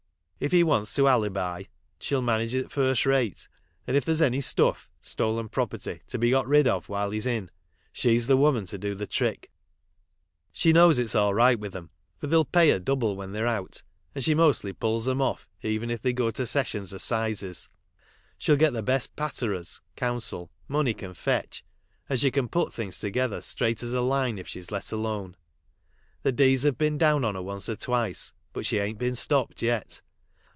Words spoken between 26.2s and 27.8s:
The d s have been down on her once or